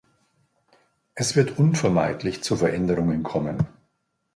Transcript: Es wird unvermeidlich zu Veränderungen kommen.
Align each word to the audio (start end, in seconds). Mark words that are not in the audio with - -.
Es 1.13 1.35
wird 1.35 1.59
unvermeidlich 1.59 2.41
zu 2.41 2.55
Veränderungen 2.55 3.21
kommen. 3.21 3.67